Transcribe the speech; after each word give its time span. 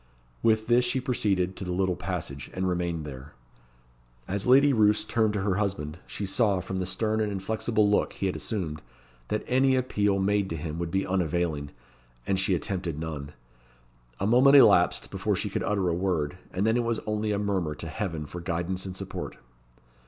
With 0.41 0.65
this 0.65 0.83
she 0.83 0.99
proceeded 0.99 1.55
to 1.57 1.63
the 1.63 1.71
little 1.71 1.95
passage, 1.95 2.49
and 2.55 2.67
remained 2.67 3.05
there. 3.05 3.35
As 4.27 4.47
Lady 4.47 4.73
Roos 4.73 5.05
turned 5.05 5.33
to 5.33 5.43
her 5.43 5.57
husband, 5.57 5.99
she 6.07 6.25
saw, 6.25 6.59
from 6.59 6.79
the 6.79 6.87
stern 6.87 7.21
and 7.21 7.31
inflexible 7.31 7.87
look 7.87 8.13
he 8.13 8.25
had 8.25 8.35
assumed, 8.35 8.81
that 9.27 9.43
any 9.45 9.75
appeal 9.75 10.17
made 10.17 10.49
to 10.49 10.55
him 10.57 10.79
would 10.79 10.89
be 10.89 11.05
unavailing, 11.05 11.69
and 12.25 12.39
she 12.39 12.55
attempted 12.55 12.97
none. 12.97 13.33
A 14.19 14.25
moment 14.25 14.55
elapsed 14.55 15.11
before 15.11 15.35
she 15.35 15.51
could 15.51 15.61
utter 15.61 15.87
a 15.87 15.93
word, 15.93 16.35
and 16.51 16.65
then 16.65 16.77
it 16.77 16.83
was 16.83 16.97
only 17.05 17.31
a 17.31 17.37
murmur 17.37 17.75
to 17.75 17.87
heaven 17.87 18.25
for 18.25 18.41
guidance 18.41 18.87
and 18.87 18.97
support. 18.97 19.37